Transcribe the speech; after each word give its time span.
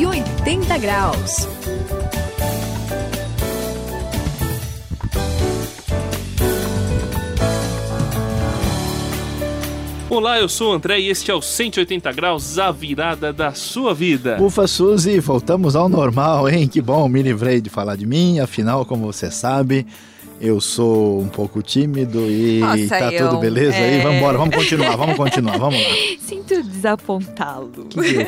180 0.00 0.78
graus. 0.78 1.46
Olá, 10.08 10.40
eu 10.40 10.48
sou 10.48 10.70
o 10.70 10.72
André 10.72 11.00
e 11.00 11.10
este 11.10 11.30
é 11.30 11.34
o 11.34 11.42
180 11.42 12.10
Graus, 12.12 12.58
a 12.58 12.72
virada 12.72 13.30
da 13.30 13.52
sua 13.52 13.92
vida. 13.92 14.42
Ufa, 14.42 14.66
Suzy, 14.66 15.20
voltamos 15.20 15.76
ao 15.76 15.86
normal, 15.86 16.48
hein? 16.48 16.66
Que 16.66 16.80
bom, 16.80 17.06
me 17.06 17.20
livrei 17.20 17.60
de 17.60 17.68
falar 17.68 17.96
de 17.96 18.06
mim, 18.06 18.38
afinal, 18.38 18.86
como 18.86 19.04
você 19.04 19.30
sabe, 19.30 19.86
eu 20.40 20.60
sou 20.60 21.20
um 21.20 21.28
pouco 21.28 21.62
tímido 21.62 22.20
e 22.30 22.60
Nossa, 22.60 22.98
tá 22.98 23.12
eu- 23.12 23.28
tudo 23.28 23.40
beleza 23.40 23.76
aí? 23.76 23.98
é. 23.98 24.02
Vamos 24.02 24.16
embora, 24.18 24.38
vamos 24.38 24.54
continuar, 24.56 24.96
vamos 24.96 25.16
continuar, 25.16 25.58
vamos 25.58 25.78
lá. 25.82 25.88
Sinto 26.20 26.62
desapontá-lo. 26.62 27.70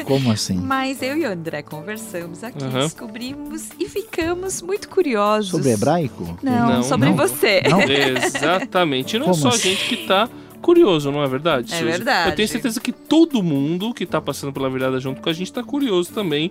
Como 0.04 0.30
assim? 0.30 0.56
Mas 0.62 1.00
eu 1.02 1.16
e 1.16 1.24
o 1.24 1.30
André 1.30 1.62
conversamos 1.62 2.44
aqui, 2.44 2.62
Aham. 2.64 2.80
descobrimos 2.80 3.68
e 3.78 3.88
ficamos 3.88 4.60
muito 4.62 4.88
curiosos. 4.88 5.50
Sobre 5.50 5.70
hebraico? 5.70 6.38
Não, 6.42 6.68
Não, 6.74 6.82
sobre 6.82 7.08
não. 7.08 7.16
você. 7.16 7.62
Não? 7.68 7.80
Exatamente. 7.80 9.16
E 9.16 9.18
não 9.18 9.26
Como 9.26 9.36
só 9.38 9.48
a 9.48 9.50
assim? 9.52 9.70
gente 9.70 9.88
que 9.88 9.96
tá 10.06 10.28
curioso, 10.62 11.10
não 11.12 11.22
é 11.22 11.28
verdade? 11.28 11.72
É 11.74 11.76
Suzy? 11.78 11.90
verdade. 11.90 12.30
Eu 12.30 12.36
tenho 12.36 12.48
certeza 12.48 12.80
que 12.80 12.92
todo 12.92 13.42
mundo 13.42 13.92
que 13.92 14.06
tá 14.06 14.20
passando 14.20 14.52
pela 14.52 14.70
virada 14.70 14.98
junto 15.00 15.20
com 15.20 15.28
a 15.28 15.32
gente 15.32 15.52
tá 15.52 15.62
curioso 15.62 16.10
também 16.12 16.50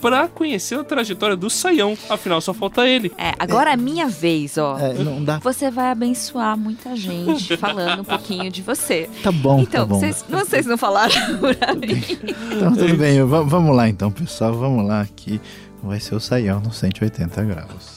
pra 0.00 0.28
conhecer 0.28 0.78
a 0.78 0.84
trajetória 0.84 1.34
do 1.34 1.48
Saião. 1.50 1.96
Afinal, 2.08 2.40
só 2.40 2.52
falta 2.54 2.86
ele. 2.86 3.10
É, 3.18 3.32
agora 3.38 3.70
é 3.70 3.74
a 3.74 3.76
minha 3.76 4.06
vez, 4.06 4.58
ó. 4.58 4.78
É, 4.78 4.92
não 4.94 5.24
dá. 5.24 5.38
Você 5.38 5.70
vai 5.70 5.90
abençoar 5.90 6.56
muita 6.56 6.94
gente 6.94 7.56
falando 7.56 8.00
um 8.00 8.04
pouquinho 8.04 8.50
de 8.50 8.62
você. 8.62 9.08
Tá 9.22 9.32
bom, 9.32 9.60
então, 9.60 9.80
tá 9.80 9.86
bom. 9.86 9.98
vocês, 9.98 10.24
vocês 10.28 10.66
não 10.66 10.76
falaram 10.78 11.14
pra 11.58 11.74
mim. 11.74 12.02
Então 12.52 12.74
tudo 12.74 12.94
bem, 12.96 13.22
va- 13.24 13.42
vamos 13.42 13.74
lá 13.74 13.88
então, 13.88 14.10
pessoal, 14.12 14.52
vamos 14.54 14.86
lá 14.86 15.00
aqui. 15.00 15.40
Vai 15.82 15.98
ser 16.00 16.14
o 16.14 16.20
saião 16.20 16.60
no 16.60 16.72
180 16.72 17.42
graus. 17.44 17.95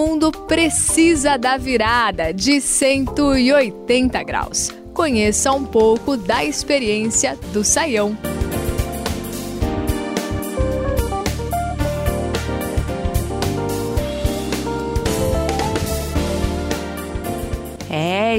Mundo 0.00 0.32
precisa 0.32 1.36
da 1.36 1.58
virada 1.58 2.32
de 2.32 2.58
180 2.58 4.22
graus. 4.22 4.72
Conheça 4.94 5.52
um 5.52 5.62
pouco 5.62 6.16
da 6.16 6.42
experiência 6.42 7.38
do 7.52 7.62
Saião. 7.62 8.16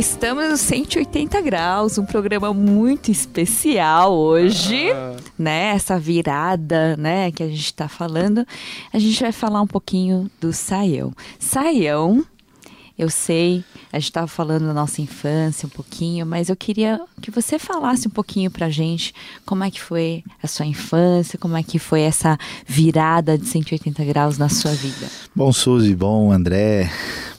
Estamos 0.02 0.50
no 0.50 0.58
180 0.58 1.40
graus, 1.42 2.00
um 2.00 2.06
programa 2.06 2.52
muito 2.52 3.12
especial 3.12 4.12
hoje. 4.12 4.92
Ah, 4.92 5.16
né, 5.38 5.74
essa 5.76 6.00
virada, 6.00 6.98
né, 6.98 7.32
que 7.32 7.44
a 7.44 7.48
gente 7.48 7.66
está 7.66 7.88
falando, 7.88 8.44
a 8.92 8.98
gente 8.98 9.22
vai 9.22 9.32
falar 9.32 9.62
um 9.62 9.68
pouquinho 9.68 10.28
do 10.40 10.52
saião. 10.52 11.14
Saião, 11.38 12.26
eu 13.02 13.10
sei, 13.10 13.64
a 13.92 13.98
gente 13.98 14.10
estava 14.10 14.28
falando 14.28 14.68
da 14.68 14.76
nossa 14.76 15.02
infância 15.02 15.66
um 15.66 15.70
pouquinho, 15.70 16.24
mas 16.24 16.50
eu 16.50 16.56
queria 16.56 17.02
que 17.20 17.32
você 17.32 17.58
falasse 17.58 18.08
um 18.08 18.12
pouquinho 18.12 18.52
pra 18.52 18.70
gente 18.70 19.12
como 19.44 19.64
é 19.64 19.72
que 19.72 19.82
foi 19.82 20.24
a 20.42 20.46
sua 20.46 20.68
infância, 20.68 21.40
como 21.40 21.58
é 21.58 21.64
que 21.64 21.80
foi 21.80 22.02
essa 22.02 22.38
virada 22.68 23.40
de 23.40 23.48
180 23.48 24.06
graus 24.06 24.38
na 24.38 24.50
sua 24.50 24.70
vida. 24.74 25.08
Bom, 25.36 25.52
Suzy, 25.52 25.96
bom, 25.96 26.32
André, 26.32 26.92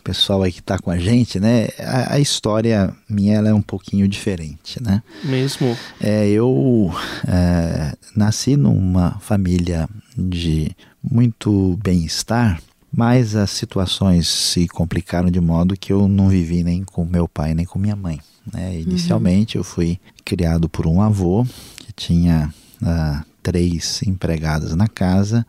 pessoal 0.02 0.42
aí 0.42 0.50
que 0.50 0.60
tá 0.60 0.80
com 0.80 0.90
a 0.90 0.98
gente, 0.98 1.38
né? 1.38 1.68
A, 1.78 2.14
a 2.14 2.18
história 2.18 2.92
minha 3.08 3.36
ela 3.36 3.48
é 3.48 3.54
um 3.54 3.62
pouquinho 3.62 4.08
diferente, 4.08 4.82
né? 4.82 5.00
mesmo. 5.22 5.78
É, 6.00 6.28
eu 6.28 6.92
é, 7.28 7.96
nasci 8.16 8.56
numa 8.56 9.12
família 9.20 9.88
de 10.18 10.72
muito 11.00 11.78
bem-estar, 11.84 12.60
mas 12.92 13.34
as 13.34 13.50
situações 13.50 14.28
se 14.28 14.68
complicaram 14.68 15.30
de 15.30 15.40
modo 15.40 15.76
que 15.76 15.92
eu 15.92 16.06
não 16.06 16.28
vivi 16.28 16.62
nem 16.62 16.84
com 16.84 17.04
meu 17.04 17.26
pai 17.26 17.54
nem 17.54 17.64
com 17.64 17.78
minha 17.78 17.96
mãe. 17.96 18.20
né? 18.52 18.78
Inicialmente 18.78 19.56
eu 19.56 19.64
fui 19.64 19.98
criado 20.24 20.68
por 20.68 20.86
um 20.86 21.00
avô 21.00 21.46
que 21.78 21.92
tinha 21.92 22.52
ah, 22.82 23.24
três 23.42 24.02
empregadas 24.02 24.74
na 24.74 24.86
casa 24.86 25.46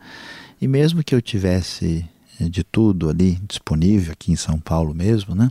e 0.60 0.66
mesmo 0.66 1.04
que 1.04 1.14
eu 1.14 1.20
tivesse 1.20 2.04
eh, 2.40 2.48
de 2.48 2.64
tudo 2.64 3.10
ali 3.10 3.38
disponível 3.46 4.12
aqui 4.12 4.32
em 4.32 4.36
São 4.36 4.58
Paulo 4.58 4.94
mesmo, 4.94 5.34
né? 5.34 5.50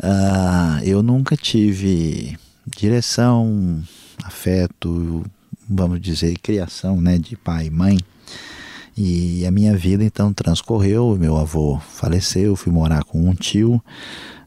Ah, 0.00 0.80
eu 0.84 1.02
nunca 1.02 1.36
tive 1.36 2.38
direção, 2.76 3.82
afeto, 4.22 5.24
vamos 5.68 6.00
dizer, 6.00 6.38
criação, 6.38 7.00
né, 7.00 7.18
de 7.18 7.36
pai 7.36 7.66
e 7.66 7.70
mãe. 7.70 7.98
E 9.00 9.46
a 9.46 9.50
minha 9.52 9.76
vida 9.76 10.02
então 10.02 10.32
transcorreu. 10.32 11.16
Meu 11.16 11.36
avô 11.36 11.78
faleceu, 11.78 12.56
fui 12.56 12.72
morar 12.72 13.04
com 13.04 13.28
um 13.28 13.32
tio 13.32 13.80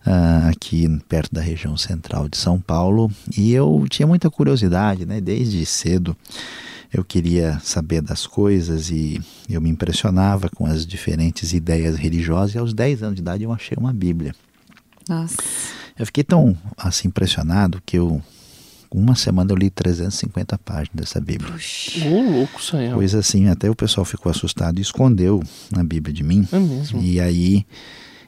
ah, 0.05 0.49
aqui 0.49 0.89
perto 1.07 1.33
da 1.33 1.39
região 1.39 1.77
central 1.77 2.27
de 2.27 2.35
São 2.35 2.59
Paulo 2.59 3.09
e 3.37 3.53
eu 3.53 3.85
tinha 3.89 4.05
muita 4.05 4.29
curiosidade, 4.29 5.05
né? 5.05 5.21
Desde 5.21 5.65
cedo 5.65 6.17
eu 6.91 7.01
queria 7.01 7.61
saber 7.63 8.01
das 8.01 8.27
coisas 8.27 8.89
e 8.89 9.21
eu 9.49 9.61
me 9.61 9.69
impressionava 9.69 10.49
com 10.49 10.65
as 10.65 10.85
diferentes 10.85 11.53
ideias 11.53 11.95
religiosas. 11.95 12.53
E 12.53 12.57
aos 12.57 12.73
10 12.73 13.03
anos 13.03 13.15
de 13.15 13.21
idade 13.21 13.45
eu 13.45 13.53
achei 13.53 13.77
uma 13.79 13.93
Bíblia. 13.93 14.35
Nossa. 15.07 15.37
Eu 15.97 16.05
fiquei 16.05 16.25
tão 16.25 16.57
assim 16.77 17.07
impressionado 17.07 17.81
que 17.85 17.97
eu, 17.97 18.21
uma 18.93 19.15
semana 19.15 19.51
eu 19.51 19.55
li 19.55 19.69
350 19.69 20.57
páginas 20.59 20.89
dessa 20.93 21.21
Bíblia. 21.21 21.53
Ô, 22.05 22.31
louco, 22.31 22.61
Saião. 22.61 22.95
Coisa 22.95 23.19
assim, 23.19 23.47
até 23.47 23.69
o 23.69 23.75
pessoal 23.75 24.03
ficou 24.03 24.29
assustado 24.29 24.79
e 24.79 24.81
escondeu 24.81 25.41
a 25.73 25.83
Bíblia 25.83 26.13
de 26.13 26.23
mim. 26.23 26.47
É 26.51 26.59
mesmo. 26.59 27.01
E 27.01 27.19
aí 27.19 27.65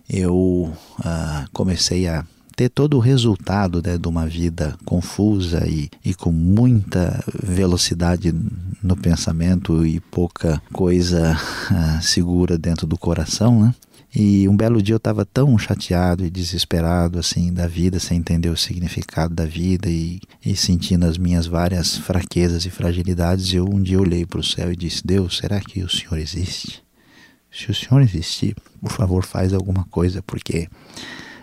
eu 0.09 0.72
ah, 1.03 1.46
comecei 1.51 2.07
a 2.07 2.25
ter 2.56 2.69
todo 2.69 2.97
o 2.97 3.00
resultado 3.00 3.81
né, 3.84 3.97
de 3.97 4.07
uma 4.07 4.28
vida 4.28 4.78
confusa 4.85 5.68
e, 5.68 5.90
e 6.06 6.13
com 6.13 6.31
muita 6.31 7.24
velocidade 7.44 8.34
no 8.81 8.95
pensamento 8.95 9.85
e 9.85 10.00
pouca 10.00 10.62
coisa 10.72 11.35
ah, 11.72 12.00
segura 12.01 12.57
dentro 12.57 12.85
do 12.85 12.97
coração, 12.97 13.63
né? 13.63 13.75
E 14.16 14.47
um 14.47 14.56
belo 14.56 14.79
dia 14.79 14.94
eu 14.94 14.97
estava 14.97 15.25
tão 15.25 15.57
chateado 15.57 16.24
e 16.24 16.29
desesperado 16.29 17.18
assim 17.18 17.51
da 17.51 17.66
vida, 17.66 18.00
sem 18.00 18.19
entender 18.19 18.50
o 18.50 18.57
significado 18.57 19.34
da 19.34 19.46
vida 19.46 19.90
e, 19.90 20.22
e 20.46 20.56
sentindo 20.56 21.06
as 21.07 21.18
minhas 21.18 21.47
várias 21.47 21.97
fraquezas 21.97 22.63
e 22.66 22.69
fragilidades, 22.69 23.51
eu 23.51 23.66
um 23.66 23.81
dia 23.81 24.00
olhei 24.00 24.24
para 24.24 24.40
o 24.40 24.44
céu 24.44 24.72
e 24.72 24.75
disse: 24.75 25.06
Deus, 25.06 25.38
será 25.38 25.59
que 25.59 25.81
o 25.81 25.90
Senhor 25.90 26.19
existe? 26.19 26.84
Se 27.51 27.72
o 27.72 27.74
Senhor 27.74 28.01
existir, 28.01 28.56
por 28.79 28.91
favor, 28.91 29.25
faz 29.25 29.51
alguma 29.51 29.84
coisa, 29.85 30.22
porque 30.22 30.69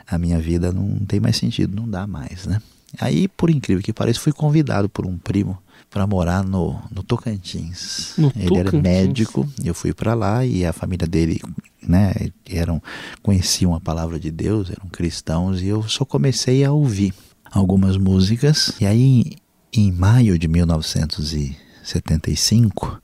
a 0.06 0.16
minha 0.16 0.40
vida 0.40 0.70
não 0.70 0.98
tem 1.06 1.18
mais 1.18 1.36
sentido, 1.36 1.74
não 1.74 1.88
dá 1.88 2.06
mais, 2.06 2.46
né? 2.46 2.62
Aí, 2.98 3.28
por 3.28 3.50
incrível 3.50 3.82
que 3.82 3.92
pareça, 3.92 4.18
fui 4.20 4.32
convidado 4.32 4.88
por 4.88 5.06
um 5.06 5.16
primo 5.18 5.58
para 5.88 6.06
morar 6.06 6.42
no, 6.44 6.80
no 6.90 7.02
Tocantins. 7.02 8.14
No 8.18 8.32
Ele 8.36 8.56
era 8.58 8.70
Tocantins? 8.70 8.82
médico, 8.82 9.48
eu 9.64 9.74
fui 9.74 9.92
para 9.92 10.14
lá 10.14 10.44
e 10.44 10.64
a 10.64 10.72
família 10.72 11.06
dele, 11.06 11.40
né, 11.86 12.12
eram 12.48 12.82
conheciam 13.22 13.74
a 13.74 13.80
palavra 13.80 14.18
de 14.18 14.30
Deus, 14.30 14.70
eram 14.70 14.88
cristãos 14.88 15.60
e 15.62 15.66
eu 15.68 15.82
só 15.88 16.04
comecei 16.04 16.64
a 16.64 16.72
ouvir 16.72 17.12
algumas 17.50 17.96
músicas. 17.96 18.72
E 18.80 18.86
aí, 18.86 19.32
em 19.72 19.90
maio 19.92 20.38
de 20.38 20.48
1975, 20.48 23.00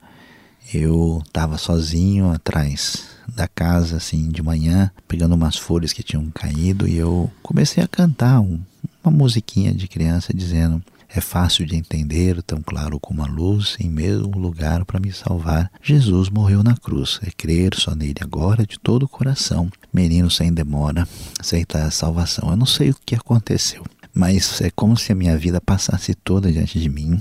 eu 0.74 1.22
estava 1.26 1.56
sozinho 1.58 2.30
atrás 2.30 3.04
da 3.28 3.46
casa, 3.48 3.96
assim, 3.96 4.28
de 4.30 4.42
manhã, 4.42 4.90
pegando 5.06 5.34
umas 5.34 5.56
folhas 5.56 5.92
que 5.92 6.02
tinham 6.02 6.28
caído 6.30 6.88
e 6.88 6.96
eu 6.96 7.30
comecei 7.42 7.82
a 7.82 7.88
cantar 7.88 8.40
um- 8.40 8.60
uma 9.06 9.16
musiquinha 9.16 9.72
de 9.72 9.86
criança 9.86 10.34
dizendo: 10.34 10.82
É 11.08 11.20
fácil 11.20 11.64
de 11.64 11.76
entender, 11.76 12.42
tão 12.42 12.60
claro 12.60 12.98
como 12.98 13.22
a 13.22 13.26
luz, 13.26 13.76
em 13.80 13.88
mesmo 13.88 14.38
lugar 14.38 14.84
para 14.84 15.00
me 15.00 15.12
salvar. 15.12 15.70
Jesus 15.82 16.28
morreu 16.28 16.62
na 16.62 16.76
cruz. 16.76 17.20
É 17.22 17.30
crer 17.30 17.74
só 17.74 17.94
nele 17.94 18.20
agora 18.20 18.66
de 18.66 18.78
todo 18.78 19.04
o 19.04 19.08
coração. 19.08 19.70
Menino 19.92 20.30
sem 20.30 20.52
demora, 20.52 21.06
aceitar 21.38 21.86
a 21.86 21.90
salvação. 21.90 22.50
Eu 22.50 22.56
não 22.56 22.66
sei 22.66 22.90
o 22.90 22.96
que 23.06 23.14
aconteceu, 23.14 23.84
mas 24.12 24.60
é 24.60 24.70
como 24.70 24.96
se 24.96 25.12
a 25.12 25.14
minha 25.14 25.38
vida 25.38 25.60
passasse 25.60 26.14
toda 26.14 26.52
diante 26.52 26.80
de 26.80 26.88
mim 26.88 27.20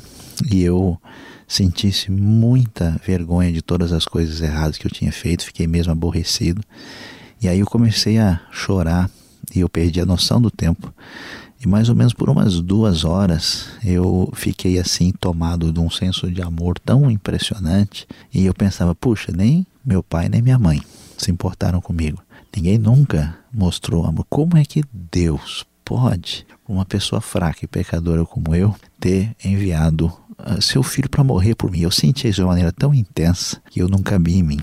e 0.51 0.61
eu 0.61 0.99
sentisse 1.47 2.11
muita 2.11 2.99
vergonha 3.05 3.51
de 3.51 3.61
todas 3.61 3.93
as 3.93 4.05
coisas 4.05 4.41
erradas 4.41 4.77
que 4.77 4.88
eu 4.88 4.91
tinha 4.91 5.11
feito, 5.11 5.45
fiquei 5.45 5.67
mesmo 5.67 5.91
aborrecido. 5.91 6.61
E 7.41 7.47
aí 7.47 7.59
eu 7.59 7.67
comecei 7.67 8.17
a 8.17 8.41
chorar 8.51 9.09
e 9.53 9.59
eu 9.59 9.69
perdi 9.69 10.01
a 10.01 10.05
noção 10.05 10.41
do 10.41 10.49
tempo. 10.49 10.93
E 11.65 11.67
mais 11.67 11.89
ou 11.89 11.95
menos 11.95 12.13
por 12.13 12.29
umas 12.29 12.62
duas 12.62 13.03
horas 13.03 13.65
eu 13.83 14.31
fiquei 14.35 14.77
assim 14.77 15.12
tomado 15.12 15.73
de 15.73 15.79
um 15.79 15.89
senso 15.89 16.29
de 16.29 16.39
amor 16.39 16.77
tão 16.77 17.09
impressionante. 17.09 18.07
E 18.31 18.45
eu 18.45 18.53
pensava, 18.53 18.94
puxa, 18.94 19.31
nem 19.31 19.65
meu 19.83 20.03
pai 20.03 20.29
nem 20.29 20.44
minha 20.44 20.59
mãe 20.59 20.79
se 21.17 21.31
importaram 21.31 21.81
comigo. 21.81 22.21
Ninguém 22.56 22.77
nunca 22.77 23.35
mostrou 23.51 24.06
amor. 24.06 24.27
Como 24.29 24.56
é 24.56 24.63
que 24.63 24.83
Deus 24.94 25.65
pode, 25.83 26.45
uma 26.67 26.85
pessoa 26.85 27.19
fraca 27.19 27.65
e 27.65 27.67
pecadora 27.67 28.23
como 28.25 28.53
eu, 28.53 28.75
ter 29.00 29.35
enviado 29.44 30.13
uh, 30.38 30.62
seu 30.62 30.83
filho 30.83 31.09
para 31.09 31.23
morrer 31.23 31.56
por 31.56 31.71
mim? 31.71 31.79
Eu 31.79 31.91
senti 31.91 32.27
isso 32.27 32.35
de 32.35 32.41
uma 32.44 32.50
maneira 32.50 32.71
tão 32.71 32.94
intensa 32.94 33.59
que 33.71 33.81
eu 33.81 33.89
nunca 33.89 34.19
vi 34.19 34.35
em 34.35 34.44
mim. 34.44 34.59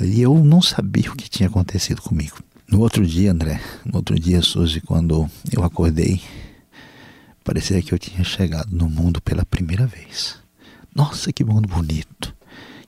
E 0.00 0.22
eu 0.22 0.42
não 0.42 0.62
sabia 0.62 1.12
o 1.12 1.14
que 1.14 1.28
tinha 1.28 1.50
acontecido 1.50 2.00
comigo. 2.00 2.38
No 2.72 2.80
outro 2.80 3.06
dia, 3.06 3.30
André, 3.30 3.60
no 3.84 3.96
outro 3.98 4.18
dia, 4.18 4.40
Suzy, 4.40 4.80
quando 4.80 5.28
eu 5.54 5.62
acordei, 5.62 6.22
parecia 7.44 7.82
que 7.82 7.92
eu 7.92 7.98
tinha 7.98 8.24
chegado 8.24 8.74
no 8.74 8.88
mundo 8.88 9.20
pela 9.20 9.44
primeira 9.44 9.86
vez. 9.86 10.38
Nossa, 10.94 11.30
que 11.34 11.44
mundo 11.44 11.68
bonito! 11.68 12.34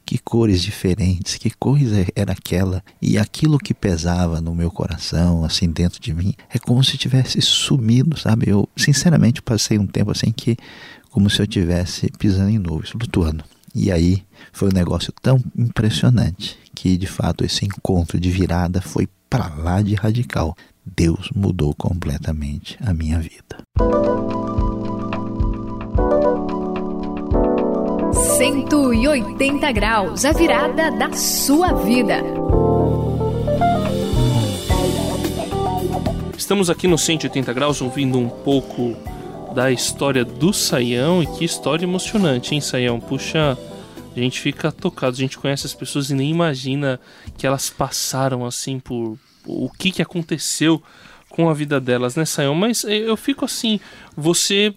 Que 0.02 0.16
cores 0.16 0.62
diferentes, 0.62 1.36
que 1.36 1.50
coisa 1.50 2.06
era 2.16 2.32
aquela. 2.32 2.82
E 3.00 3.18
aquilo 3.18 3.58
que 3.58 3.74
pesava 3.74 4.40
no 4.40 4.54
meu 4.54 4.70
coração, 4.70 5.44
assim, 5.44 5.68
dentro 5.68 6.00
de 6.00 6.14
mim, 6.14 6.32
é 6.48 6.58
como 6.58 6.82
se 6.82 6.96
tivesse 6.96 7.42
sumido, 7.42 8.18
sabe? 8.18 8.48
Eu, 8.48 8.66
sinceramente, 8.74 9.42
passei 9.42 9.78
um 9.78 9.86
tempo 9.86 10.10
assim 10.10 10.32
que, 10.32 10.56
como 11.10 11.28
se 11.28 11.42
eu 11.42 11.46
tivesse 11.46 12.10
pisando 12.18 12.48
em 12.48 12.58
nuvens, 12.58 12.88
flutuando. 12.88 13.44
E 13.74 13.92
aí 13.92 14.24
foi 14.50 14.70
um 14.70 14.74
negócio 14.74 15.12
tão 15.20 15.38
impressionante 15.54 16.56
que, 16.74 16.96
de 16.96 17.06
fato, 17.06 17.44
esse 17.44 17.66
encontro 17.66 18.18
de 18.18 18.30
virada 18.30 18.80
foi 18.80 19.06
para 19.34 19.52
lá 19.56 19.82
de 19.82 19.96
radical. 19.96 20.56
Deus 20.86 21.28
mudou 21.34 21.74
completamente 21.74 22.78
a 22.80 22.94
minha 22.94 23.18
vida. 23.18 23.58
180 28.38 29.72
graus, 29.72 30.24
a 30.24 30.30
virada 30.30 30.92
da 30.92 31.12
sua 31.14 31.72
vida. 31.72 32.22
Estamos 36.36 36.70
aqui 36.70 36.86
no 36.86 36.96
180 36.96 37.52
graus 37.52 37.82
ouvindo 37.82 38.16
um 38.16 38.28
pouco 38.28 38.96
da 39.52 39.72
história 39.72 40.24
do 40.24 40.52
Saião 40.52 41.24
e 41.24 41.26
que 41.26 41.44
história 41.44 41.84
emocionante, 41.84 42.54
hein, 42.54 42.60
Saião? 42.60 43.00
Puxa, 43.00 43.58
a 44.16 44.20
gente 44.20 44.40
fica 44.40 44.70
tocado, 44.70 45.16
a 45.16 45.18
gente 45.18 45.36
conhece 45.36 45.66
as 45.66 45.74
pessoas 45.74 46.08
e 46.08 46.14
nem 46.14 46.30
imagina 46.30 47.00
que 47.36 47.44
elas 47.44 47.68
passaram 47.68 48.46
assim 48.46 48.78
por 48.78 49.18
o 49.46 49.70
que 49.70 49.90
que 49.90 50.02
aconteceu 50.02 50.82
com 51.28 51.48
a 51.48 51.54
vida 51.54 51.80
delas, 51.80 52.16
né, 52.16 52.24
Saião? 52.24 52.54
Mas 52.54 52.84
eu 52.84 53.16
fico 53.16 53.44
assim, 53.44 53.80
você 54.16 54.74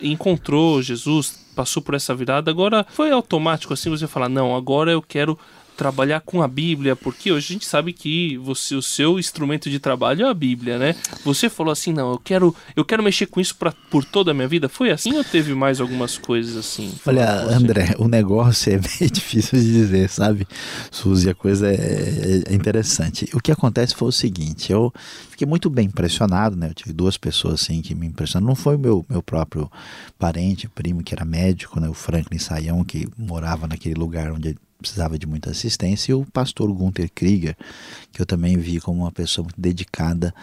encontrou 0.00 0.82
Jesus, 0.82 1.38
passou 1.54 1.82
por 1.82 1.94
essa 1.94 2.14
virada, 2.14 2.50
agora 2.50 2.86
foi 2.90 3.10
automático 3.10 3.72
assim 3.72 3.90
você 3.90 4.06
falar, 4.06 4.28
não, 4.28 4.54
agora 4.56 4.90
eu 4.90 5.02
quero 5.02 5.38
trabalhar 5.76 6.20
com 6.20 6.42
a 6.42 6.48
Bíblia, 6.48 6.96
porque 6.96 7.32
hoje 7.32 7.46
a 7.46 7.52
gente 7.54 7.66
sabe 7.66 7.92
que 7.92 8.36
você, 8.38 8.74
o 8.74 8.82
seu 8.82 9.18
instrumento 9.18 9.68
de 9.68 9.78
trabalho 9.78 10.26
é 10.26 10.30
a 10.30 10.34
Bíblia, 10.34 10.78
né? 10.78 10.94
Você 11.24 11.48
falou 11.48 11.72
assim, 11.72 11.92
não, 11.92 12.12
eu 12.12 12.18
quero, 12.18 12.54
eu 12.76 12.84
quero 12.84 13.02
mexer 13.02 13.26
com 13.26 13.40
isso 13.40 13.56
pra, 13.56 13.72
por 13.90 14.04
toda 14.04 14.30
a 14.30 14.34
minha 14.34 14.48
vida. 14.48 14.68
Foi 14.68 14.90
assim 14.90 15.16
ou 15.16 15.24
teve 15.24 15.54
mais 15.54 15.80
algumas 15.80 16.16
coisas 16.16 16.56
assim? 16.56 16.92
Olha, 17.06 17.42
André, 17.42 17.94
o 17.98 18.08
negócio 18.08 18.72
é 18.72 18.76
meio 19.00 19.10
difícil 19.10 19.58
de 19.58 19.72
dizer, 19.72 20.08
sabe? 20.08 20.46
Suzy, 20.90 21.30
a 21.30 21.34
coisa 21.34 21.68
é, 21.68 22.44
é 22.46 22.54
interessante. 22.54 23.28
O 23.34 23.40
que 23.40 23.52
acontece 23.52 23.94
foi 23.94 24.08
o 24.08 24.12
seguinte, 24.12 24.72
eu 24.72 24.92
fiquei 25.30 25.46
muito 25.46 25.68
bem 25.68 25.86
impressionado, 25.86 26.56
né? 26.56 26.68
Eu 26.68 26.74
tive 26.74 26.92
duas 26.92 27.16
pessoas 27.16 27.54
assim 27.54 27.82
que 27.82 27.94
me 27.94 28.06
impressionaram. 28.06 28.48
Não 28.48 28.54
foi 28.54 28.76
o 28.76 28.78
meu, 28.78 29.04
meu 29.08 29.22
próprio 29.22 29.70
parente, 30.18 30.68
primo, 30.68 31.02
que 31.02 31.14
era 31.14 31.24
médico, 31.24 31.80
né? 31.80 31.88
O 31.88 31.94
Franklin 31.94 32.38
Saião, 32.38 32.84
que 32.84 33.08
morava 33.18 33.66
naquele 33.66 33.94
lugar 33.94 34.32
onde 34.32 34.56
precisava 34.84 35.18
de 35.18 35.26
muita 35.26 35.50
assistência, 35.50 36.12
e 36.12 36.14
o 36.14 36.26
pastor 36.26 36.70
Gunther 36.72 37.10
Krieger, 37.14 37.56
que 38.12 38.20
eu 38.20 38.26
também 38.26 38.58
vi 38.58 38.78
como 38.80 39.00
uma 39.00 39.10
pessoa 39.10 39.44
muito 39.44 39.58
dedicada 39.58 40.34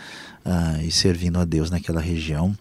uh, 0.44 0.82
e 0.84 0.92
servindo 0.92 1.40
a 1.40 1.46
Deus 1.46 1.70
naquela 1.70 2.02
região. 2.02 2.58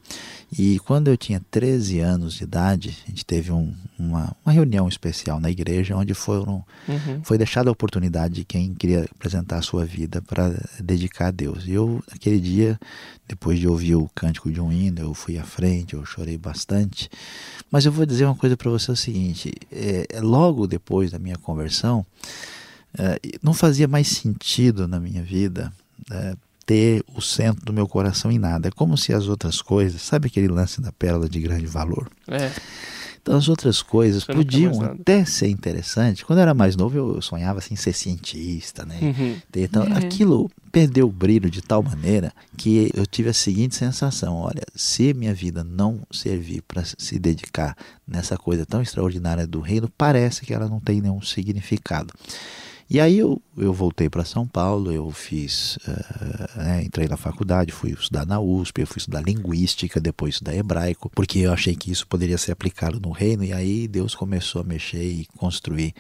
E 0.59 0.81
quando 0.81 1.09
eu 1.09 1.17
tinha 1.17 1.41
13 1.51 2.01
anos 2.01 2.35
de 2.35 2.43
idade, 2.43 2.99
a 3.07 3.11
gente 3.11 3.25
teve 3.25 3.53
um, 3.53 3.73
uma, 3.97 4.35
uma, 4.45 4.53
reunião 4.53 4.89
especial 4.89 5.39
na 5.39 5.49
igreja 5.49 5.97
onde 5.97 6.13
foram, 6.13 6.65
uhum. 6.89 7.21
foi 7.23 7.39
deixada 7.39 7.71
a 7.71 7.73
oportunidade 7.73 8.35
de 8.35 8.45
quem 8.45 8.75
queria 8.75 9.05
apresentar 9.05 9.59
a 9.59 9.63
sua 9.63 9.85
vida 9.85 10.21
para 10.21 10.53
dedicar 10.81 11.29
a 11.29 11.31
Deus. 11.31 11.67
E 11.67 11.73
eu, 11.73 12.03
aquele 12.11 12.41
dia, 12.41 12.79
depois 13.29 13.61
de 13.61 13.69
ouvir 13.69 13.95
o 13.95 14.11
cântico 14.13 14.51
de 14.51 14.61
um 14.61 14.73
hino, 14.73 15.01
eu 15.01 15.15
fui 15.15 15.39
à 15.39 15.45
frente, 15.45 15.95
eu 15.95 16.05
chorei 16.05 16.37
bastante. 16.37 17.09
Mas 17.71 17.87
eu 17.87 17.93
vou 17.93 18.05
dizer 18.05 18.25
uma 18.25 18.35
coisa 18.35 18.57
para 18.57 18.71
você: 18.71 18.91
é 18.91 18.95
o 18.95 18.97
seguinte, 18.97 19.53
é, 19.71 20.21
logo 20.21 20.67
depois 20.67 21.13
da 21.13 21.19
minha 21.19 21.37
conversão, 21.37 22.05
é, 22.99 23.21
não 23.41 23.55
fazia 23.55 23.87
mais 23.87 24.09
sentido 24.09 24.89
na 24.89 24.99
minha 24.99 25.23
vida. 25.23 25.73
É, 26.11 26.35
ter 26.71 27.03
o 27.17 27.21
centro 27.21 27.65
do 27.65 27.73
meu 27.73 27.89
coração 27.89 28.31
em 28.31 28.39
nada. 28.39 28.69
É 28.69 28.71
como 28.71 28.97
se 28.97 29.13
as 29.13 29.27
outras 29.27 29.61
coisas, 29.61 30.01
sabe 30.03 30.29
aquele 30.29 30.47
lance 30.47 30.81
da 30.81 30.93
pérola 30.93 31.29
de 31.29 31.41
grande 31.41 31.67
valor? 31.67 32.09
É. 32.29 32.49
Então 33.21 33.37
as 33.37 33.49
outras 33.49 33.83
coisas 33.83 34.23
Você 34.23 34.33
podiam 34.33 34.81
até 34.81 35.25
ser 35.25 35.49
interessantes. 35.49 36.23
Quando 36.23 36.39
eu 36.39 36.45
era 36.45 36.55
mais 36.55 36.77
novo, 36.77 36.97
eu 36.97 37.21
sonhava 37.21 37.59
assim 37.59 37.75
ser 37.75 37.93
cientista, 37.93 38.87
né? 38.87 38.97
Uhum. 39.03 39.37
Então 39.57 39.83
uhum. 39.85 39.97
aquilo 39.97 40.51
perdeu 40.71 41.09
o 41.09 41.13
brilho 41.13 41.51
de 41.51 41.61
tal 41.61 41.83
maneira 41.83 42.33
que 42.57 42.89
eu 42.95 43.05
tive 43.05 43.31
a 43.31 43.35
seguinte 43.35 43.75
sensação: 43.75 44.37
olha, 44.37 44.63
se 44.73 45.13
minha 45.13 45.35
vida 45.35 45.65
não 45.65 46.03
servir 46.13 46.63
para 46.63 46.85
se 46.85 47.19
dedicar 47.19 47.77
nessa 48.07 48.39
coisa 48.39 48.65
tão 48.65 48.81
extraordinária 48.81 49.45
do 49.45 49.59
reino, 49.59 49.91
parece 49.99 50.47
que 50.47 50.55
ela 50.55 50.69
não 50.69 50.79
tem 50.79 51.01
nenhum 51.01 51.21
significado. 51.21 52.15
E 52.91 52.99
aí 52.99 53.19
eu, 53.19 53.41
eu 53.57 53.73
voltei 53.73 54.11
para 54.11 54.25
São 54.25 54.45
Paulo, 54.45 54.91
eu 54.91 55.09
fiz, 55.13 55.77
uh, 55.77 56.59
né, 56.59 56.83
entrei 56.83 57.07
na 57.07 57.17
faculdade, 57.17 57.71
fui 57.71 57.93
estudar 57.93 58.27
na 58.27 58.41
USP, 58.41 58.81
eu 58.81 58.87
fui 58.87 58.99
estudar 58.99 59.23
linguística, 59.23 60.01
depois 60.01 60.35
estudar 60.35 60.57
hebraico, 60.57 61.09
porque 61.15 61.39
eu 61.39 61.53
achei 61.53 61.77
que 61.77 61.93
isso 61.93 62.05
poderia 62.09 62.37
ser 62.37 62.51
aplicado 62.51 62.99
no 62.99 63.13
reino, 63.13 63.45
e 63.45 63.53
aí 63.53 63.87
Deus 63.87 64.17
começou 64.17 64.63
a 64.63 64.65
mexer 64.65 65.05
e 65.05 65.25
construir 65.37 65.95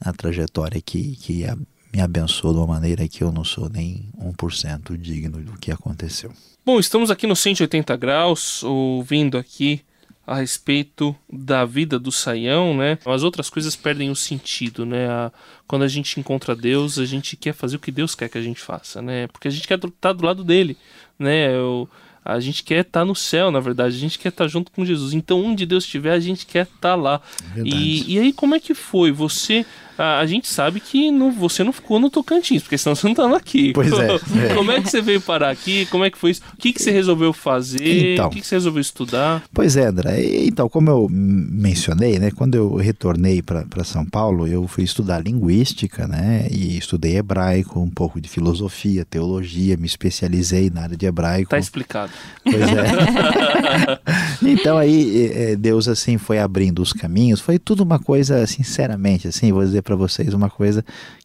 a 0.00 0.14
trajetória 0.14 0.80
que, 0.80 1.14
que 1.16 1.44
a, 1.44 1.54
me 1.92 2.00
abençoou 2.00 2.54
de 2.54 2.60
uma 2.60 2.68
maneira 2.68 3.06
que 3.06 3.22
eu 3.22 3.30
não 3.30 3.44
sou 3.44 3.68
nem 3.68 4.08
1% 4.18 4.96
digno 4.96 5.42
do 5.42 5.58
que 5.58 5.70
aconteceu. 5.70 6.32
Bom, 6.64 6.80
estamos 6.80 7.10
aqui 7.10 7.26
no 7.26 7.36
180 7.36 7.94
graus, 7.98 8.62
ouvindo 8.62 9.36
aqui 9.36 9.82
a 10.30 10.36
respeito 10.36 11.14
da 11.28 11.64
vida 11.64 11.98
do 11.98 12.12
Saião, 12.12 12.72
né? 12.72 12.96
As 13.04 13.24
outras 13.24 13.50
coisas 13.50 13.74
perdem 13.74 14.10
o 14.10 14.14
sentido, 14.14 14.86
né? 14.86 15.08
A, 15.08 15.32
quando 15.66 15.82
a 15.82 15.88
gente 15.88 16.20
encontra 16.20 16.54
Deus, 16.54 17.00
a 17.00 17.04
gente 17.04 17.36
quer 17.36 17.52
fazer 17.52 17.74
o 17.74 17.80
que 17.80 17.90
Deus 17.90 18.14
quer 18.14 18.28
que 18.28 18.38
a 18.38 18.42
gente 18.42 18.60
faça, 18.60 19.02
né? 19.02 19.26
Porque 19.26 19.48
a 19.48 19.50
gente 19.50 19.66
quer 19.66 19.74
estar 19.74 19.90
tá 20.00 20.12
do 20.12 20.24
lado 20.24 20.44
dele, 20.44 20.76
né? 21.18 21.52
Eu, 21.52 21.88
a 22.24 22.38
gente 22.38 22.62
quer 22.62 22.82
estar 22.82 23.00
tá 23.00 23.04
no 23.04 23.16
céu, 23.16 23.50
na 23.50 23.58
verdade, 23.58 23.96
a 23.96 23.98
gente 23.98 24.20
quer 24.20 24.28
estar 24.28 24.44
tá 24.44 24.48
junto 24.48 24.70
com 24.70 24.84
Jesus. 24.84 25.12
Então, 25.14 25.44
onde 25.44 25.66
Deus 25.66 25.82
estiver, 25.82 26.12
a 26.12 26.20
gente 26.20 26.46
quer 26.46 26.62
estar 26.62 26.94
lá. 26.94 27.20
E, 27.64 28.14
e 28.14 28.20
aí, 28.20 28.32
como 28.32 28.54
é 28.54 28.60
que 28.60 28.72
foi? 28.72 29.10
Você 29.10 29.66
a, 30.00 30.18
a 30.18 30.26
gente 30.26 30.48
sabe 30.48 30.80
que 30.80 31.10
não, 31.10 31.30
você 31.30 31.62
não 31.62 31.74
ficou 31.74 32.00
no 32.00 32.08
Tocantins, 32.08 32.62
porque 32.62 32.78
senão 32.78 32.94
você 32.94 33.06
não 33.06 33.12
estava 33.12 33.36
aqui. 33.36 33.72
Pois 33.74 33.92
é, 33.92 34.14
é. 34.48 34.54
Como 34.54 34.72
é 34.72 34.80
que 34.80 34.88
você 34.88 35.02
veio 35.02 35.20
parar 35.20 35.50
aqui? 35.50 35.84
Como 35.86 36.02
é 36.02 36.10
que 36.10 36.16
foi 36.16 36.30
isso? 36.30 36.40
O 36.54 36.56
que, 36.56 36.72
que 36.72 36.82
você 36.82 36.90
resolveu 36.90 37.34
fazer? 37.34 38.14
Então, 38.14 38.28
o 38.28 38.30
que, 38.30 38.40
que 38.40 38.46
você 38.46 38.54
resolveu 38.54 38.80
estudar? 38.80 39.42
Pois 39.52 39.76
é, 39.76 39.86
André. 39.86 40.46
Então, 40.46 40.70
como 40.70 40.88
eu 40.88 41.06
mencionei, 41.10 42.18
né, 42.18 42.30
quando 42.30 42.54
eu 42.54 42.76
retornei 42.76 43.42
para 43.42 43.84
São 43.84 44.06
Paulo, 44.06 44.46
eu 44.46 44.66
fui 44.66 44.84
estudar 44.84 45.22
linguística, 45.22 46.06
né, 46.06 46.48
e 46.50 46.78
estudei 46.78 47.18
hebraico, 47.18 47.78
um 47.78 47.90
pouco 47.90 48.18
de 48.18 48.28
filosofia, 48.28 49.04
teologia, 49.04 49.76
me 49.76 49.86
especializei 49.86 50.70
na 50.70 50.84
área 50.84 50.96
de 50.96 51.04
hebraico. 51.04 51.50
Tá 51.50 51.58
explicado. 51.58 52.12
Pois 52.42 52.54
é. 52.56 54.00
então 54.50 54.78
aí 54.78 55.30
é, 55.34 55.56
Deus 55.56 55.88
assim 55.88 56.16
foi 56.16 56.38
abrindo 56.38 56.80
os 56.80 56.94
caminhos, 56.94 57.40
foi 57.40 57.58
tudo 57.58 57.82
uma 57.82 57.98
coisa, 57.98 58.46
sinceramente, 58.46 59.28
assim, 59.28 59.52
vou 59.52 59.62
dizer 59.62 59.82
para 59.90 59.96
vocês 59.96 60.32
uma 60.32 60.48
coisa 60.48 60.84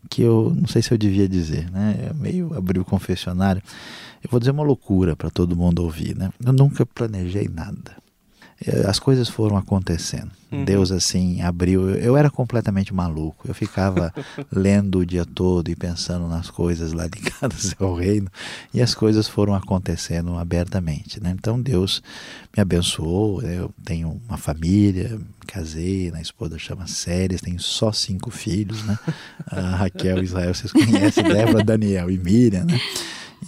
que 0.10 0.24
eu 0.24 0.51
não 0.60 0.67
sei 0.67 0.81
se 0.81 0.91
eu 0.91 0.98
devia 0.98 1.29
dizer, 1.29 1.69
né? 1.69 2.07
Eu 2.10 2.15
meio 2.15 2.51
abri 2.55 2.79
o 2.79 2.86
confessionário. 2.86 3.62
Eu 4.24 4.29
vou 4.29 4.39
dizer 4.39 4.50
uma 4.50 4.63
loucura 4.63 5.15
para 5.15 5.29
todo 5.29 5.55
mundo 5.55 5.84
ouvir, 5.84 6.15
né? 6.15 6.31
Eu 6.43 6.51
nunca 6.51 6.84
planejei 6.84 7.48
nada. 7.48 7.95
É, 8.63 8.88
as 8.88 9.00
coisas 9.00 9.27
foram 9.27 9.57
acontecendo. 9.57 10.31
Uhum. 10.51 10.63
Deus 10.63 10.91
assim 10.91 11.41
abriu. 11.41 11.89
Eu 11.89 12.15
era 12.15 12.29
completamente 12.29 12.93
maluco. 12.93 13.47
Eu 13.47 13.53
ficava 13.53 14.13
lendo 14.51 15.00
o 15.00 15.05
dia 15.05 15.25
todo 15.25 15.69
e 15.69 15.75
pensando 15.75 16.27
nas 16.27 16.50
coisas 16.50 16.93
lá 16.93 17.03
ligadas 17.05 17.75
ao 17.79 17.93
reino 17.93 18.29
e 18.74 18.81
as 18.81 18.95
coisas 18.95 19.27
foram 19.27 19.53
acontecendo 19.53 20.38
abertamente. 20.38 21.21
Né? 21.21 21.35
Então 21.38 21.62
Deus 21.62 22.01
me 22.55 22.62
abençoou. 22.62 23.41
Eu 23.41 23.69
tenho 23.83 24.21
uma 24.27 24.38
família, 24.38 25.19
casei, 25.45 26.09
na 26.12 26.21
esposa 26.21 26.57
chama 26.57 26.88
Séries, 26.88 27.41
tenho 27.41 27.59
só 27.59 27.91
cinco 27.91 28.31
filhos, 28.31 28.83
né? 28.83 28.97
A 29.47 29.75
Raquel, 29.75 30.24
Israel, 30.24 30.53
vocês 30.53 30.71
conhecem, 30.71 31.24
Débora, 31.24 31.63
Daniel 31.63 32.09
e 32.09 32.17
Miriam, 32.17 32.65
né? 32.65 32.79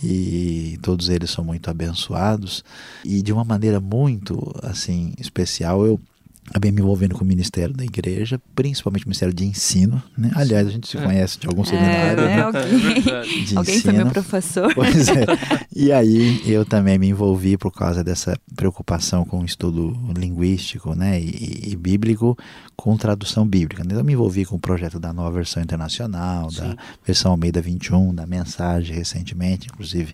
E 0.03 0.77
todos 0.81 1.09
eles 1.09 1.29
são 1.29 1.43
muito 1.43 1.69
abençoados. 1.69 2.63
E 3.03 3.21
de 3.21 3.33
uma 3.33 3.43
maneira 3.43 3.79
muito 3.79 4.53
assim 4.63 5.13
especial 5.17 5.85
eu 5.85 5.99
acabei 6.49 6.71
me 6.71 6.81
envolvendo 6.81 7.13
com 7.15 7.23
o 7.23 7.27
ministério 7.27 7.73
da 7.73 7.83
igreja, 7.83 8.41
principalmente 8.55 9.05
o 9.05 9.09
ministério 9.09 9.33
de 9.33 9.45
ensino. 9.45 10.01
Né? 10.17 10.31
Aliás, 10.35 10.67
a 10.67 10.71
gente 10.71 10.87
se 10.87 10.97
É. 10.97 11.01
conhece 11.03 11.39
de 11.39 11.47
algum 11.47 11.61
É, 11.61 11.65
seminário 11.65 12.21
né? 12.23 12.35
né? 12.37 12.41
Alguém, 12.41 12.63
É 12.63 13.43
de 13.45 13.57
alguém 13.57 13.75
ensino. 13.75 13.93
foi 13.93 14.03
meu 14.03 14.11
professor. 14.11 14.73
Pois 14.73 15.07
é. 15.09 15.25
E 15.79 15.91
aí 15.91 16.41
eu 16.51 16.65
também 16.65 16.97
me 16.97 17.07
envolvi 17.09 17.55
por 17.55 17.71
causa 17.71 18.03
dessa 18.03 18.35
preocupação 18.55 19.23
com 19.23 19.41
o 19.41 19.45
estudo 19.45 19.95
linguístico 20.17 20.95
né, 20.95 21.21
e, 21.21 21.69
e 21.71 21.75
bíblico 21.75 22.35
com 22.75 22.97
tradução 22.97 23.45
bíblica. 23.45 23.83
Então, 23.85 23.97
Eu 23.97 24.03
me 24.03 24.13
envolvi 24.13 24.43
com 24.45 24.55
o 24.55 24.59
projeto 24.59 24.99
da 24.99 25.13
nova 25.13 25.31
versão 25.31 25.61
internacional, 25.61 26.49
Sim. 26.49 26.61
da 26.61 26.77
versão 27.05 27.31
Almeida 27.31 27.61
21, 27.61 28.13
da 28.15 28.25
mensagem 28.25 28.95
recentemente, 28.95 29.67
inclusive, 29.71 30.13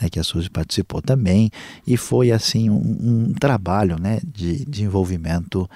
né, 0.00 0.08
que 0.08 0.18
a 0.18 0.24
Suzy 0.24 0.48
participou 0.48 1.02
também. 1.02 1.50
E 1.86 1.96
foi 1.98 2.30
assim 2.32 2.70
um, 2.70 2.76
um 3.28 3.32
trabalho 3.34 3.98
né, 4.00 4.18
de, 4.24 4.64
de 4.64 4.82
envolvimento 4.84 5.68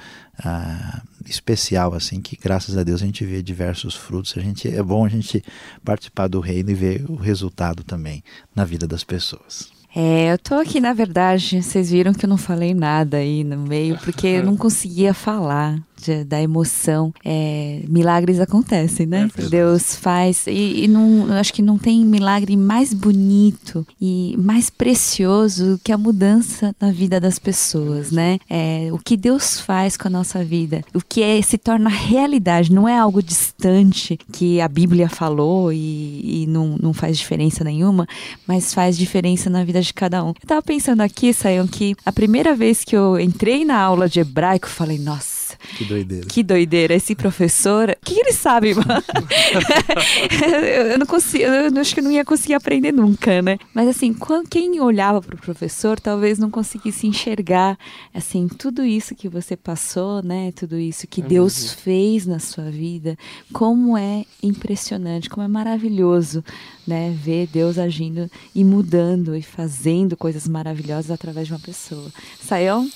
ah, 0.45 1.03
especial, 1.26 1.95
assim, 1.95 2.21
que 2.21 2.37
graças 2.37 2.76
a 2.76 2.83
Deus 2.83 3.03
a 3.03 3.07
gente 3.07 3.25
vê 3.25 3.43
diversos 3.43 3.95
frutos. 3.95 4.35
A 4.37 4.41
gente, 4.41 4.69
é 4.69 4.83
bom 4.83 5.05
a 5.05 5.09
gente 5.09 5.43
participar 5.85 6.29
do 6.29 6.41
reino 6.41 6.71
e 6.71 6.75
ver 6.75 7.05
o 7.09 7.17
resultado 7.17 7.83
também 7.83 8.23
na 8.55 8.65
vida 8.65 8.87
das 8.87 9.05
pessoas. 9.05 9.71
É, 9.95 10.31
eu 10.31 10.38
tô 10.38 10.57
aqui, 10.57 10.79
na 10.79 10.93
verdade, 10.93 11.62
vocês 11.62 11.91
viram 11.91 12.12
que 12.12 12.26
eu 12.26 12.29
não 12.29 12.37
falei 12.37 12.75
nada 12.75 13.17
aí 13.17 13.43
no 13.43 13.57
meio, 13.57 13.97
porque 14.05 14.26
eu 14.26 14.45
não 14.45 14.55
conseguia 14.59 15.15
falar 15.15 15.79
de- 16.00 16.25
da 16.25 16.41
emoção. 16.43 17.12
É, 17.25 17.83
milagres 17.88 18.41
acontecem, 18.41 19.07
né? 19.07 19.23
verdade. 19.26 19.50
Deus 19.50 19.95
faz. 19.97 20.47
E, 20.47 20.85
e 20.85 20.88
não, 20.88 21.26
eu 21.29 21.35
acho 21.35 21.53
que 21.53 21.62
não 21.62 21.79
tem 21.79 22.05
milagre 22.05 22.57
mais 22.57 22.93
bonito 22.93 23.87
e 24.00 24.35
mais 24.38 24.71
precioso 24.71 25.81
que 25.85 25.93
a 25.93 25.99
mudança 25.99 26.75
na 26.81 26.91
vida 26.91 27.21
das 27.21 27.38
pessoas, 27.38 28.11
né? 28.11 28.38
É, 28.49 28.88
o 28.93 28.99
que 28.99 29.17
Deus 29.17 29.61
faz 29.61 29.97
com 29.97 30.09
a 30.09 30.11
nossa 30.11 30.45
vida, 30.45 30.83
o 30.95 31.00
que 31.00 31.23
é, 31.23 31.41
se 31.43 31.57
torna 31.59 31.88
realidade, 31.88 32.73
não 32.73 32.88
é 32.88 32.99
algo 32.99 33.23
distante 33.23 34.19
que 34.33 34.61
a 34.61 34.69
Bíblia 34.69 35.09
falou 35.09 35.73
e, 35.73 36.43
e 36.43 36.47
não, 36.47 36.76
não 36.81 36.93
faz 36.93 37.17
diferença 37.17 37.62
nenhuma, 37.65 38.07
mas 38.47 38.75
faz 38.75 38.97
diferença 38.99 39.49
na 39.49 39.65
vida 39.65 39.81
de 39.81 39.93
cada 39.95 40.25
um. 40.25 40.29
Eu 40.29 40.35
tava 40.47 40.62
pensando 40.62 41.00
aqui, 41.00 41.33
Sayão, 41.33 41.67
que 41.67 41.95
a 42.05 42.12
primeira 42.12 42.55
vez 42.55 42.85
que 42.85 42.97
eu 42.97 43.19
entrei 43.21 43.65
na 43.65 43.79
aula 43.79 44.09
de 44.09 44.21
hebraico, 44.21 44.67
eu 44.67 44.71
falei, 44.73 44.99
nossa, 44.99 45.46
Que 45.76 45.85
doideira. 45.85 46.26
que 46.26 46.42
doideira, 46.42 46.94
esse 46.94 47.14
professor, 47.14 47.90
o 47.90 47.96
que 48.04 48.18
ele 48.18 48.32
sabe, 48.32 48.75
mano? 48.75 48.87
eu, 50.92 50.99
não 50.99 51.06
consigo, 51.06 51.44
eu 51.44 51.80
acho 51.80 51.94
que 51.94 52.00
eu 52.00 52.04
não 52.04 52.11
ia 52.11 52.25
conseguir 52.25 52.54
aprender 52.54 52.92
nunca, 52.92 53.40
né? 53.42 53.58
Mas 53.75 53.88
assim, 53.88 54.14
quem 54.50 54.80
olhava 54.80 55.20
pro 55.20 55.37
professor 55.37 56.00
talvez 56.00 56.38
não 56.38 56.50
conseguisse 56.50 57.06
enxergar, 57.06 57.78
assim, 58.14 58.49
tudo 58.49 58.85
isso 58.85 59.14
que 59.14 59.28
você 59.28 59.56
passou, 59.56 60.23
né? 60.23 60.52
Tudo 60.52 60.78
isso 60.78 61.06
que 61.06 61.20
É 61.20 61.25
Deus 61.25 61.62
mesmo. 61.62 61.78
fez 61.78 62.26
na 62.26 62.38
sua 62.38 62.70
vida, 62.70 63.16
como 63.52 63.96
é 63.96 64.25
impressionante, 64.42 65.28
como 65.28 65.44
é 65.44 65.49
maravilhoso, 65.49 66.44
né? 66.87 67.14
Ver 67.23 67.46
Deus 67.46 67.78
agindo 67.78 68.30
e 68.54 68.64
mudando 68.64 69.37
e 69.37 69.42
fazendo 69.42 70.16
coisas 70.16 70.49
maravilhosas 70.49 71.11
através 71.11 71.46
de 71.46 71.52
uma 71.52 71.61
pessoa. 71.61 72.11
Sayão, 72.40 72.88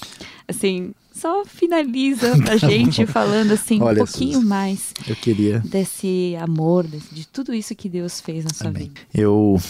assim, 0.50 0.92
só 1.14 1.44
finaliza 1.44 2.32
a 2.50 2.56
gente 2.56 3.06
falando 3.06 3.52
assim 3.52 3.80
Olha, 3.80 4.02
um 4.02 4.06
pouquinho 4.06 4.42
mais 4.42 4.92
Eu 5.06 5.16
queria. 5.16 5.58
desse 5.60 6.36
amor, 6.40 6.86
desse- 6.86 7.14
de 7.14 7.26
tudo 7.26 7.52
isso 7.54 7.74
que 7.74 7.88
Deus 7.88 8.20
fez 8.20 8.44
na 8.44 8.50
sua 8.52 8.68
Amém. 8.68 8.84
vida. 8.84 9.00
Eu 9.14 9.60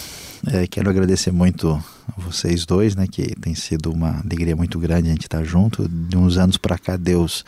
eh, 0.47 0.67
quero 0.67 0.89
agradecer 0.89 1.31
muito 1.31 1.69
a 1.71 2.21
vocês 2.21 2.65
dois, 2.65 2.95
né? 2.95 3.07
Que 3.09 3.35
tem 3.39 3.55
sido 3.55 3.91
uma 3.91 4.19
alegria 4.19 4.55
muito 4.55 4.77
grande 4.79 5.07
a 5.09 5.11
gente 5.11 5.23
estar 5.23 5.43
junto. 5.43 5.87
De 5.87 6.17
uns 6.17 6.37
anos 6.37 6.57
para 6.57 6.77
cá, 6.77 6.95
Deus 6.97 7.43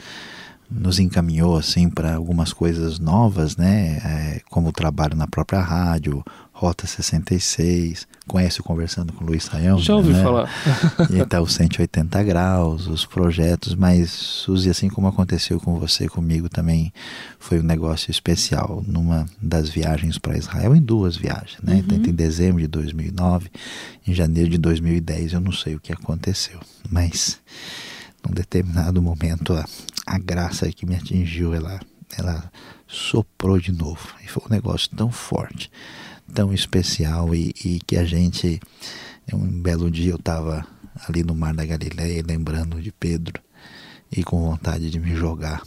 nos 0.73 0.99
encaminhou 0.99 1.57
assim 1.57 1.89
para 1.89 2.15
algumas 2.15 2.51
coisas 2.51 2.99
novas, 2.99 3.55
né? 3.55 4.01
Eh, 4.03 4.41
como 4.49 4.69
o 4.69 4.73
trabalho 4.73 5.15
na 5.15 5.27
própria 5.27 5.61
rádio, 5.61 6.23
Rota 6.51 6.87
66, 6.87 8.07
conhece 8.27 8.61
o 8.61 8.63
Conversando 8.63 9.11
com 9.11 9.23
o 9.23 9.27
Luiz 9.27 9.43
Saião? 9.43 9.77
Já 9.79 9.95
ouvi 9.95 10.13
né? 10.13 10.23
falar. 10.23 10.49
E 11.11 11.25
tá 11.25 11.41
o 11.41 11.47
180 11.47 12.23
graus, 12.23 12.87
os 12.87 13.05
projetos, 13.05 13.75
mas 13.75 14.11
Suzy, 14.11 14.69
assim 14.69 14.87
como 14.87 15.07
aconteceu 15.07 15.59
com 15.59 15.77
você, 15.77 16.07
comigo 16.07 16.47
também 16.47 16.93
foi 17.37 17.59
um 17.59 17.63
negócio 17.63 18.11
especial. 18.11 18.83
Numa 18.87 19.25
das 19.41 19.69
viagens 19.69 20.17
para 20.17 20.37
Israel, 20.37 20.75
em 20.75 20.81
duas 20.81 21.17
viagens, 21.17 21.57
né? 21.61 21.83
Tanto 21.87 22.09
em 22.09 22.13
dezembro 22.13 22.61
de 22.61 22.67
2009, 22.67 23.49
em 24.07 24.13
janeiro 24.13 24.51
de 24.51 24.57
2010, 24.57 25.33
eu 25.33 25.41
não 25.41 25.51
sei 25.51 25.75
o 25.75 25.79
que 25.79 25.91
aconteceu, 25.91 26.59
mas 26.89 27.39
num 28.25 28.33
determinado 28.33 29.01
momento 29.01 29.53
a, 29.53 29.65
a 30.05 30.17
graça 30.17 30.71
que 30.71 30.85
me 30.85 30.95
atingiu, 30.95 31.53
ela, 31.53 31.79
ela 32.17 32.51
soprou 32.87 33.59
de 33.59 33.71
novo. 33.71 34.13
E 34.23 34.27
foi 34.27 34.43
um 34.45 34.53
negócio 34.53 34.89
tão 34.95 35.11
forte, 35.11 35.71
tão 36.33 36.53
especial 36.53 37.33
e, 37.35 37.53
e 37.63 37.79
que 37.85 37.97
a 37.97 38.05
gente 38.05 38.59
um 39.31 39.61
belo 39.61 39.89
dia 39.89 40.11
eu 40.11 40.17
estava 40.17 40.65
ali 41.07 41.23
no 41.23 41.35
Mar 41.35 41.53
da 41.53 41.65
Galileia, 41.65 42.23
lembrando 42.25 42.81
de 42.81 42.91
Pedro, 42.91 43.41
e 44.11 44.23
com 44.23 44.41
vontade 44.41 44.89
de 44.89 44.99
me 44.99 45.15
jogar 45.15 45.61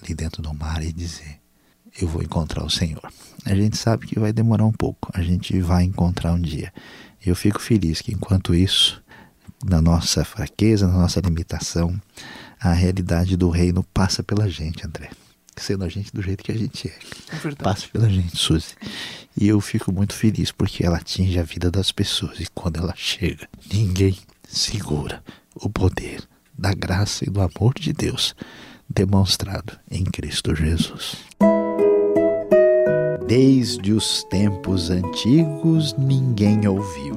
ali 0.00 0.14
dentro 0.14 0.42
do 0.42 0.52
mar 0.52 0.82
e 0.82 0.92
dizer: 0.92 1.40
Eu 2.00 2.08
vou 2.08 2.22
encontrar 2.22 2.64
o 2.64 2.70
Senhor. 2.70 3.02
A 3.44 3.54
gente 3.54 3.76
sabe 3.76 4.06
que 4.06 4.18
vai 4.18 4.32
demorar 4.32 4.66
um 4.66 4.72
pouco, 4.72 5.10
a 5.14 5.22
gente 5.22 5.58
vai 5.60 5.84
encontrar 5.84 6.32
um 6.32 6.40
dia. 6.40 6.72
Eu 7.24 7.34
fico 7.34 7.60
feliz 7.60 8.00
que 8.00 8.12
enquanto 8.12 8.54
isso, 8.54 9.02
na 9.64 9.80
nossa 9.80 10.24
fraqueza, 10.24 10.86
na 10.86 10.98
nossa 10.98 11.20
limitação, 11.20 12.00
a 12.60 12.72
realidade 12.72 13.36
do 13.36 13.48
reino 13.48 13.84
passa 13.94 14.22
pela 14.22 14.48
gente, 14.48 14.86
André. 14.86 15.10
Sendo 15.56 15.84
a 15.84 15.88
gente 15.88 16.12
do 16.12 16.22
jeito 16.22 16.42
que 16.42 16.52
a 16.52 16.56
gente 16.56 16.88
é 16.88 17.36
É 17.36 17.54
passa 17.56 17.86
pela 17.92 18.08
gente, 18.08 18.36
Suzy. 18.36 18.74
E 19.36 19.46
eu 19.46 19.60
fico 19.60 19.92
muito 19.92 20.14
feliz 20.14 20.50
porque 20.50 20.84
ela 20.84 20.96
atinge 20.96 21.38
a 21.38 21.42
vida 21.42 21.70
das 21.70 21.92
pessoas 21.92 22.40
e 22.40 22.46
quando 22.54 22.78
ela 22.78 22.94
chega, 22.96 23.48
ninguém 23.70 24.16
segura 24.48 25.22
o 25.54 25.68
poder 25.68 26.22
da 26.56 26.72
graça 26.72 27.24
e 27.24 27.30
do 27.30 27.40
amor 27.40 27.74
de 27.78 27.92
Deus 27.92 28.34
demonstrado 28.88 29.78
em 29.90 30.04
Cristo 30.04 30.54
Jesus. 30.54 31.16
Desde 33.26 33.92
os 33.92 34.24
tempos 34.24 34.90
antigos 34.90 35.94
ninguém 35.96 36.66
ouviu, 36.66 37.14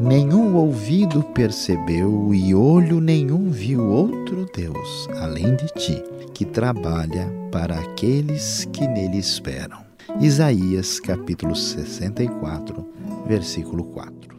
nenhum 0.00 0.56
ouvido 0.56 1.22
percebeu 1.22 2.32
e 2.34 2.54
olho 2.54 3.00
nenhum 3.00 3.50
viu 3.50 3.86
outro 3.86 4.48
Deus 4.54 5.08
além 5.20 5.54
de 5.56 5.66
ti, 5.74 6.02
que 6.32 6.44
trabalha 6.44 7.30
para 7.50 7.78
aqueles 7.78 8.68
que 8.72 8.86
nele 8.86 9.18
esperam. 9.18 9.78
Isaías 10.20 11.00
capítulo 11.00 11.54
64, 11.54 12.86
versículo 13.26 13.84
4. 13.84 14.36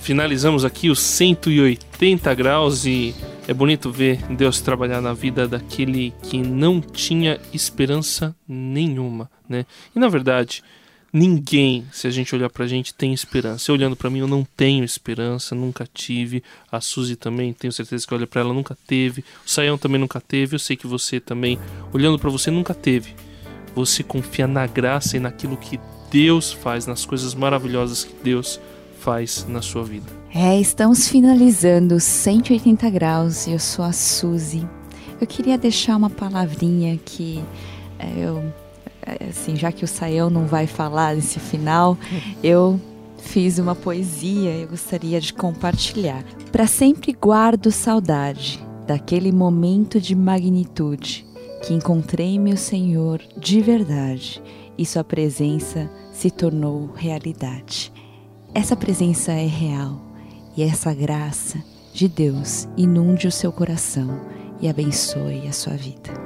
Finalizamos 0.00 0.64
aqui 0.64 0.88
os 0.88 1.00
180 1.00 2.32
graus 2.34 2.86
e 2.86 3.14
é 3.48 3.54
bonito 3.54 3.90
ver 3.90 4.18
Deus 4.30 4.60
trabalhar 4.60 5.00
na 5.00 5.12
vida 5.12 5.48
daquele 5.48 6.12
que 6.22 6.38
não 6.38 6.80
tinha 6.80 7.40
esperança 7.52 8.34
nenhuma, 8.46 9.30
né? 9.48 9.66
E 9.94 9.98
na 9.98 10.08
verdade, 10.08 10.62
ninguém, 11.16 11.86
se 11.90 12.06
a 12.06 12.10
gente 12.10 12.34
olhar 12.34 12.50
pra 12.50 12.66
gente, 12.66 12.92
tem 12.92 13.14
esperança. 13.14 13.70
Eu 13.70 13.74
olhando 13.74 13.96
pra 13.96 14.10
mim, 14.10 14.18
eu 14.18 14.28
não 14.28 14.46
tenho 14.54 14.84
esperança, 14.84 15.54
nunca 15.54 15.88
tive. 15.92 16.42
A 16.70 16.78
Suzy 16.78 17.16
também, 17.16 17.54
tenho 17.54 17.72
certeza 17.72 18.06
que 18.06 18.12
olha 18.12 18.26
pra 18.26 18.42
ela, 18.42 18.52
nunca 18.52 18.76
teve. 18.86 19.24
O 19.44 19.48
Saião 19.48 19.78
também 19.78 19.98
nunca 19.98 20.20
teve. 20.20 20.56
Eu 20.56 20.58
sei 20.58 20.76
que 20.76 20.86
você 20.86 21.18
também, 21.18 21.58
olhando 21.90 22.18
pra 22.18 22.28
você, 22.28 22.50
nunca 22.50 22.74
teve. 22.74 23.14
Você 23.74 24.02
confia 24.02 24.46
na 24.46 24.66
graça 24.66 25.16
e 25.16 25.20
naquilo 25.20 25.56
que 25.56 25.80
Deus 26.10 26.52
faz, 26.52 26.86
nas 26.86 27.06
coisas 27.06 27.34
maravilhosas 27.34 28.04
que 28.04 28.14
Deus 28.22 28.60
faz 29.00 29.46
na 29.48 29.62
sua 29.62 29.84
vida. 29.84 30.12
É, 30.34 30.60
estamos 30.60 31.08
finalizando 31.08 31.94
os 31.94 32.04
180 32.04 32.90
graus 32.90 33.46
e 33.46 33.52
eu 33.52 33.58
sou 33.58 33.86
a 33.86 33.92
Suzy. 33.92 34.68
Eu 35.18 35.26
queria 35.26 35.56
deixar 35.56 35.96
uma 35.96 36.10
palavrinha 36.10 36.98
que 37.02 37.42
é, 37.98 38.12
eu, 38.18 38.52
assim, 39.28 39.56
já 39.56 39.70
que 39.70 39.84
o 39.84 39.88
Saião 39.88 40.28
não 40.28 40.46
vai 40.46 40.66
falar 40.66 41.14
nesse 41.14 41.38
final, 41.38 41.96
eu 42.42 42.80
fiz 43.18 43.58
uma 43.58 43.74
poesia 43.74 44.62
e 44.62 44.66
gostaria 44.66 45.20
de 45.20 45.32
compartilhar. 45.32 46.24
Para 46.50 46.66
sempre 46.66 47.12
guardo 47.12 47.70
saudade 47.70 48.64
daquele 48.86 49.32
momento 49.32 50.00
de 50.00 50.14
magnitude 50.14 51.26
que 51.66 51.74
encontrei 51.74 52.38
meu 52.38 52.56
Senhor 52.56 53.20
de 53.36 53.60
verdade 53.60 54.42
e 54.78 54.86
sua 54.86 55.02
presença 55.02 55.90
se 56.12 56.30
tornou 56.30 56.90
realidade. 56.94 57.92
Essa 58.54 58.76
presença 58.76 59.32
é 59.32 59.46
real 59.46 60.00
e 60.56 60.62
essa 60.62 60.94
graça 60.94 61.62
de 61.92 62.08
Deus 62.08 62.68
inunde 62.76 63.26
o 63.26 63.32
seu 63.32 63.52
coração 63.52 64.20
e 64.60 64.68
abençoe 64.68 65.46
a 65.46 65.52
sua 65.52 65.74
vida. 65.74 66.25